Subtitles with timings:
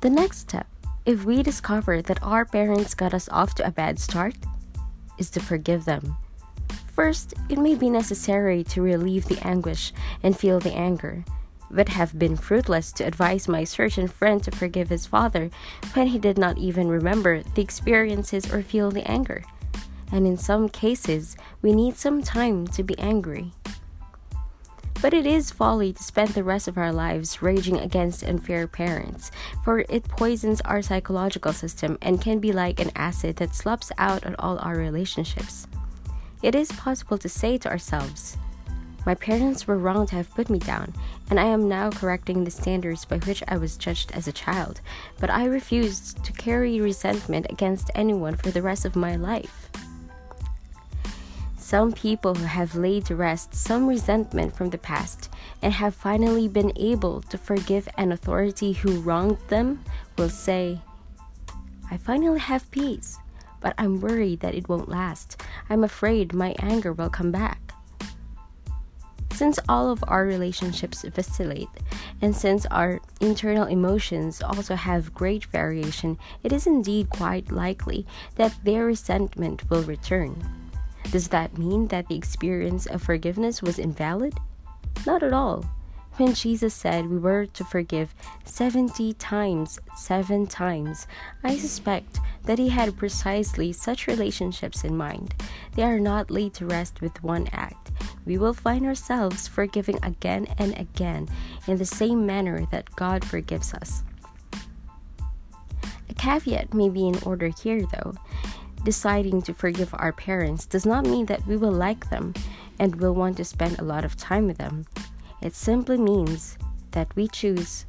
[0.00, 0.66] The next step,
[1.04, 4.34] if we discover that our parents got us off to a bad start,
[5.18, 6.16] is to forgive them.
[6.94, 9.92] First, it may be necessary to relieve the anguish
[10.22, 11.22] and feel the anger,
[11.70, 15.50] but have been fruitless to advise my certain friend to forgive his father
[15.92, 19.44] when he did not even remember the experiences or feel the anger.
[20.10, 23.52] And in some cases, we need some time to be angry.
[25.02, 29.30] But it is folly to spend the rest of our lives raging against unfair parents,
[29.64, 34.26] for it poisons our psychological system and can be like an acid that slops out
[34.26, 35.66] on all our relationships.
[36.42, 38.36] It is possible to say to ourselves,
[39.06, 40.92] My parents were wrong to have put me down,
[41.30, 44.82] and I am now correcting the standards by which I was judged as a child,
[45.18, 49.70] but I refuse to carry resentment against anyone for the rest of my life.
[51.70, 55.30] Some people who have laid to rest some resentment from the past
[55.62, 59.84] and have finally been able to forgive an authority who wronged them
[60.18, 60.80] will say,
[61.88, 63.18] I finally have peace,
[63.60, 65.40] but I'm worried that it won't last.
[65.68, 67.72] I'm afraid my anger will come back.
[69.32, 71.68] Since all of our relationships vacillate,
[72.20, 78.58] and since our internal emotions also have great variation, it is indeed quite likely that
[78.64, 80.59] their resentment will return.
[81.10, 84.34] Does that mean that the experience of forgiveness was invalid?
[85.06, 85.64] Not at all.
[86.16, 91.06] When Jesus said we were to forgive 70 times, 7 times,
[91.42, 95.34] I suspect that he had precisely such relationships in mind.
[95.74, 97.90] They are not laid to rest with one act.
[98.26, 101.28] We will find ourselves forgiving again and again
[101.66, 104.02] in the same manner that God forgives us.
[106.10, 108.14] A caveat may be in order here, though
[108.84, 112.34] deciding to forgive our parents does not mean that we will like them
[112.78, 114.86] and will want to spend a lot of time with them.
[115.42, 116.58] It simply means
[116.92, 117.86] that we choose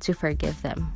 [0.00, 0.92] to forgive them.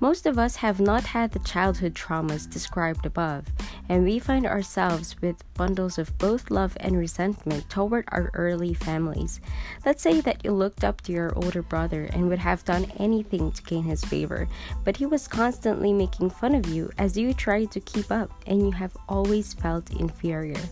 [0.00, 3.44] Most of us have not had the childhood traumas described above,
[3.90, 9.42] and we find ourselves with bundles of both love and resentment toward our early families.
[9.84, 13.52] Let's say that you looked up to your older brother and would have done anything
[13.52, 14.48] to gain his favor,
[14.84, 18.62] but he was constantly making fun of you as you tried to keep up, and
[18.62, 20.62] you have always felt inferior.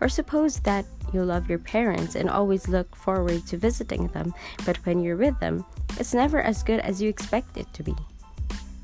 [0.00, 4.34] Or suppose that you love your parents and always look forward to visiting them,
[4.66, 5.64] but when you're with them,
[6.00, 7.94] it's never as good as you expect it to be.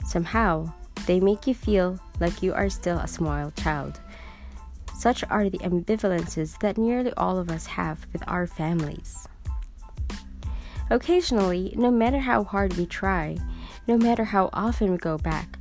[0.08, 0.72] Somehow,
[1.06, 4.00] they make you feel like you are still a small child.
[4.96, 9.28] Such are the ambivalences that nearly all of us have with our families.
[10.88, 13.36] Occasionally, no matter how hard we try,
[13.86, 15.58] no matter how often we go back,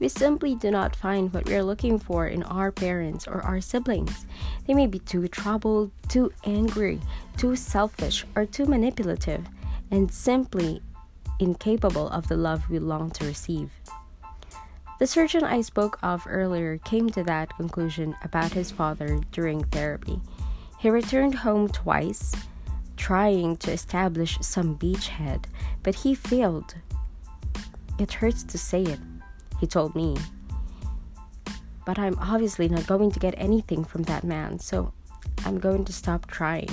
[0.00, 3.60] we simply do not find what we are looking for in our parents or our
[3.60, 4.26] siblings.
[4.66, 6.98] They may be too troubled, too angry,
[7.36, 9.46] too selfish, or too manipulative,
[9.92, 10.82] and simply
[11.38, 13.70] incapable of the love we long to receive.
[14.98, 20.20] The surgeon I spoke of earlier came to that conclusion about his father during therapy.
[20.78, 22.32] He returned home twice,
[22.96, 25.46] trying to establish some beachhead,
[25.82, 26.76] but he failed.
[27.98, 29.00] It hurts to say it,
[29.58, 30.16] he told me.
[31.84, 34.92] But I'm obviously not going to get anything from that man, so
[35.44, 36.70] I'm going to stop trying.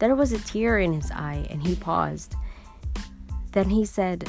[0.00, 2.34] There was a tear in his eye, and he paused.
[3.52, 4.28] Then he said,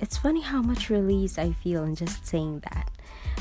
[0.00, 2.90] It's funny how much release I feel in just saying that.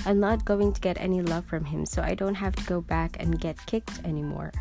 [0.05, 2.81] I'm not going to get any love from him, so I don't have to go
[2.81, 4.51] back and get kicked anymore.